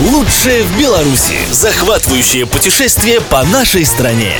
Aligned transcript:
Лучшее 0.00 0.62
в 0.62 0.78
Беларуси. 0.78 1.34
Захватывающее 1.50 2.46
путешествие 2.46 3.20
по 3.20 3.42
нашей 3.42 3.84
стране. 3.84 4.32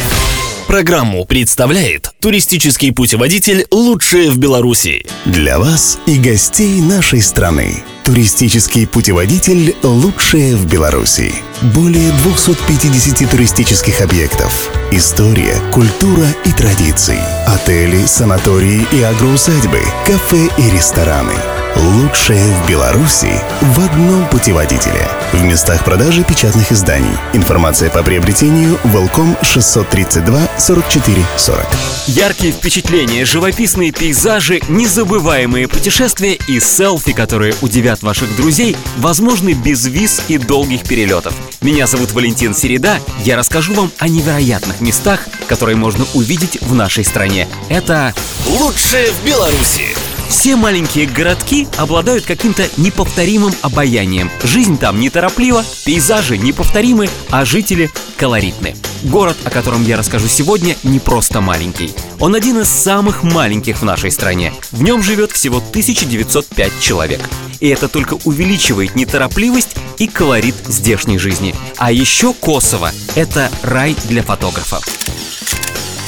Программу 0.69 1.25
представляет 1.25 2.13
туристический 2.21 2.93
путеводитель 2.93 3.67
«Лучшее 3.71 4.31
в 4.31 4.39
Беларуси». 4.39 5.07
Для 5.25 5.59
вас 5.59 5.99
и 6.07 6.19
гостей 6.19 6.81
нашей 6.81 7.23
страны. 7.23 7.83
Туристический 8.05 8.87
путеводитель 8.87 9.77
«Лучшее 9.83 10.57
в 10.57 10.67
Беларуси». 10.67 11.33
Более 11.75 12.11
250 12.25 13.31
туристических 13.31 14.01
объектов. 14.01 14.71
История, 14.91 15.55
культура 15.73 16.27
и 16.45 16.53
традиции. 16.53 17.21
Отели, 17.47 18.05
санатории 18.07 18.87
и 18.93 19.03
агроусадьбы, 19.03 19.81
кафе 20.07 20.49
и 20.59 20.71
рестораны. 20.71 21.35
Лучшее 21.77 22.45
в 22.55 22.69
Беларуси 22.69 23.31
в 23.61 23.81
одном 23.81 24.27
путеводителе. 24.29 25.09
В 25.33 25.43
местах 25.45 25.85
продажи 25.85 26.25
печатных 26.25 26.73
изданий. 26.73 27.07
Информация 27.35 27.89
по 27.89 28.03
приобретению 28.03 28.79
Волком 28.85 29.37
632 29.43 30.49
44 30.59 31.25
40. 31.37 31.67
Яркие 32.09 32.55
впечатления, 32.55 33.27
живописные 33.27 33.93
пейзажи, 33.93 34.63
незабываемые 34.71 35.69
путешествия 35.69 36.39
и 36.49 36.59
селфи, 36.59 37.13
которые 37.13 37.55
удивят 37.61 38.03
ваших 38.03 38.35
друзей, 38.35 38.77
возможны 38.97 39.53
без 39.53 39.85
виз 39.87 40.23
и 40.29 40.39
долгих 40.39 40.85
перелетов. 40.85 41.35
Меня 41.61 41.87
зовут 41.87 42.13
Валентин 42.13 42.55
Середа, 42.55 42.99
я 43.25 43.37
расскажу 43.37 43.75
вам 43.75 43.93
о 43.99 44.09
невероятных 44.09 44.81
местах, 44.81 45.29
которые 45.49 45.77
можно 45.77 46.07
увидеть 46.15 46.59
в 46.63 46.75
нашей 46.75 47.05
стране. 47.05 47.47
Это 47.69 48.15
Лучшее 48.47 49.11
в 49.13 49.27
Беларуси. 49.27 49.89
все 50.31 50.57
маленькие 50.57 51.05
городки 51.07 51.69
обладают 51.77 52.25
каким-то 52.25 52.67
неповторимым 52.79 53.53
обаянием. 53.61 54.31
Жизнь 54.43 54.79
там 54.79 54.99
нетороплива, 54.99 55.63
пейзажи 55.85 56.39
неповторимы, 56.39 57.11
а 57.29 57.45
жители 57.45 57.91
колоритны. 58.17 58.75
Город, 59.05 59.37
о 59.45 59.51
котором 59.51 59.85
я 59.85 59.97
расскажу 59.97 60.27
сегодня, 60.27 60.77
не 60.83 60.99
просто 60.99 61.41
маленький. 61.41 61.95
Он 62.19 62.35
один 62.35 62.59
из 62.59 62.69
самых 62.69 63.23
маленьких 63.23 63.81
в 63.81 63.85
нашей 63.85 64.11
стране. 64.11 64.53
В 64.73 64.83
нем 64.83 65.03
живет 65.03 65.31
всего 65.31 65.59
1905 65.59 66.81
человек. 66.81 67.21
И 67.61 67.69
это 67.69 67.89
только 67.89 68.19
увеличивает 68.25 68.97
неторопливость 68.97 69.77
и 69.99 70.09
колорит 70.09 70.57
здешней 70.67 71.19
жизни. 71.19 71.55
А 71.77 71.93
еще 71.93 72.33
Косово– 72.33 72.91
это 73.15 73.51
рай 73.63 73.97
для 74.05 74.23
фотографа. 74.23 74.81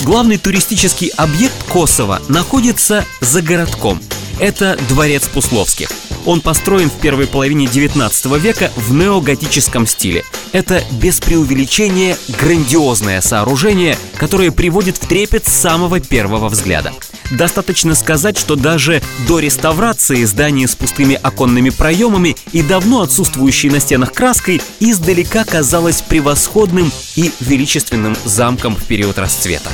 Главный 0.03 0.39
туристический 0.39 1.09
объект 1.17 1.63
Косово 1.69 2.21
находится 2.29 3.05
за 3.21 3.43
городком. 3.43 4.01
Это 4.41 4.79
дворец 4.89 5.29
Пусловских. 5.29 5.91
Он 6.27 6.41
построен 6.41 6.91
в 6.91 6.95
первой 6.95 7.27
половине 7.27 7.67
19 7.67 8.27
века 8.39 8.71
в 8.77 8.93
неоготическом 8.93 9.87
стиле. 9.87 10.25
Это 10.53 10.83
без 10.91 11.21
преувеличения 11.21 12.17
грандиозное 12.41 13.21
сооружение, 13.21 13.97
которое 14.17 14.51
приводит 14.51 14.97
в 14.97 15.07
трепет 15.07 15.47
с 15.47 15.53
самого 15.53 16.01
первого 16.01 16.49
взгляда. 16.49 16.93
Достаточно 17.31 17.95
сказать, 17.95 18.37
что 18.37 18.57
даже 18.57 19.03
до 19.29 19.39
реставрации 19.39 20.25
здание 20.25 20.67
с 20.67 20.75
пустыми 20.75 21.19
оконными 21.21 21.71
проемами 21.71 22.37
и 22.53 22.63
давно 22.63 23.03
отсутствующей 23.03 23.71
на 23.71 23.79
стенах 23.81 24.13
краской 24.13 24.61
издалека 24.81 25.45
казалось 25.45 26.03
превосходным 26.03 26.91
и 27.15 27.33
величественным 27.41 28.17
замком 28.25 28.75
в 28.75 28.85
период 28.85 29.19
расцвета. 29.19 29.71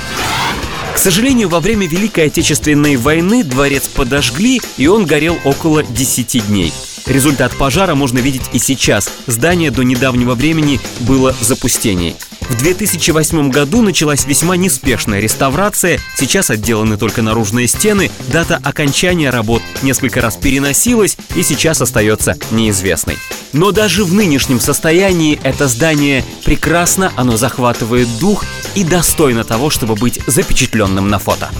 К 0.96 0.98
сожалению, 0.98 1.50
во 1.50 1.60
время 1.60 1.86
Великой 1.86 2.28
Отечественной 2.28 2.96
войны 2.96 3.44
дворец 3.44 3.86
подожгли, 3.86 4.62
и 4.78 4.86
он 4.86 5.04
горел 5.04 5.36
около 5.44 5.82
10 5.82 6.46
дней. 6.46 6.72
Результат 7.04 7.54
пожара 7.54 7.94
можно 7.94 8.18
видеть 8.18 8.48
и 8.54 8.58
сейчас. 8.58 9.12
Здание 9.26 9.70
до 9.70 9.82
недавнего 9.82 10.34
времени 10.34 10.80
было 11.00 11.34
в 11.34 11.42
запустении. 11.42 12.16
В 12.48 12.56
2008 12.58 13.50
году 13.50 13.82
началась 13.82 14.24
весьма 14.24 14.56
неспешная 14.56 15.18
реставрация, 15.18 15.98
сейчас 16.16 16.48
отделаны 16.48 16.96
только 16.96 17.20
наружные 17.20 17.66
стены, 17.66 18.10
дата 18.28 18.60
окончания 18.62 19.30
работ 19.30 19.62
несколько 19.82 20.20
раз 20.20 20.36
переносилась 20.36 21.16
и 21.34 21.42
сейчас 21.42 21.80
остается 21.80 22.36
неизвестной. 22.52 23.18
Но 23.52 23.72
даже 23.72 24.04
в 24.04 24.14
нынешнем 24.14 24.60
состоянии 24.60 25.40
это 25.42 25.66
здание 25.66 26.24
прекрасно, 26.44 27.12
оно 27.16 27.36
захватывает 27.36 28.06
дух 28.18 28.44
и 28.76 28.84
достойно 28.84 29.42
того, 29.42 29.68
чтобы 29.68 29.96
быть 29.96 30.20
запечатленным 30.28 31.08
на 31.08 31.18
фото. 31.18 31.50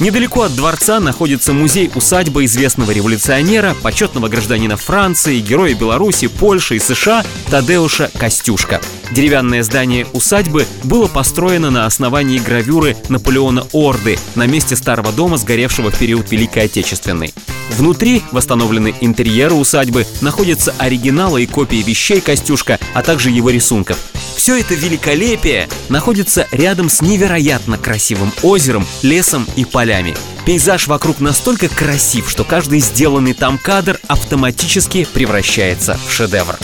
Недалеко 0.00 0.42
от 0.42 0.54
дворца 0.54 0.98
находится 1.00 1.52
музей-усадьба 1.52 2.44
известного 2.44 2.90
революционера, 2.90 3.74
почетного 3.82 4.28
гражданина 4.28 4.76
Франции, 4.76 5.40
героя 5.40 5.74
Беларуси, 5.74 6.28
Польши 6.28 6.76
и 6.76 6.78
США 6.78 7.24
Тадеуша 7.50 8.10
Костюшка. 8.16 8.80
Деревянное 9.10 9.62
здание 9.62 10.06
усадьбы 10.12 10.66
было 10.84 11.06
построено 11.06 11.70
на 11.70 11.86
основании 11.86 12.38
гравюры 12.38 12.96
Наполеона 13.08 13.66
Орды 13.72 14.18
на 14.34 14.46
месте 14.46 14.76
старого 14.76 15.12
дома, 15.12 15.38
сгоревшего 15.38 15.90
в 15.90 15.98
период 15.98 16.30
Великой 16.30 16.64
Отечественной. 16.64 17.32
Внутри 17.70 18.22
восстановлены 18.32 18.94
интерьеры 19.00 19.54
усадьбы, 19.54 20.06
находятся 20.20 20.74
оригиналы 20.78 21.42
и 21.42 21.46
копии 21.46 21.82
вещей 21.82 22.20
Костюшка, 22.20 22.78
а 22.94 23.02
также 23.02 23.30
его 23.30 23.50
рисунков. 23.50 23.98
Все 24.36 24.58
это 24.58 24.74
великолепие 24.74 25.68
находится 25.88 26.46
рядом 26.52 26.88
с 26.88 27.02
невероятно 27.02 27.76
красивым 27.76 28.32
озером, 28.42 28.86
лесом 29.02 29.46
и 29.56 29.64
полями. 29.64 30.16
Пейзаж 30.46 30.86
вокруг 30.86 31.20
настолько 31.20 31.68
красив, 31.68 32.30
что 32.30 32.44
каждый 32.44 32.80
сделанный 32.80 33.34
там 33.34 33.58
кадр 33.58 33.98
автоматически 34.06 35.06
превращается 35.12 35.98
в 36.08 36.12
шедевр. 36.12 36.56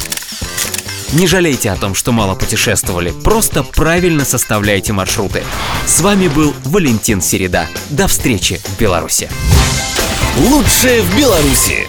Не 1.15 1.29
жалейте 1.29 1.71
о 1.71 1.77
том, 1.77 1.95
что 1.95 2.11
мало 2.11 2.35
путешествовали, 2.35 3.13
просто 3.13 3.63
правильно 3.63 4.25
составляйте 4.25 4.93
маршруты. 4.93 5.45
С 5.87 6.01
вами 6.01 6.27
был 6.27 6.53
Валентин 6.65 7.23
Середа. 7.23 7.69
До 7.91 8.09
встречи 8.09 8.61
в 8.65 8.81
Беларуси. 8.81 9.31
Лучшее 10.39 11.03
в 11.03 11.17
Беларуси. 11.17 11.84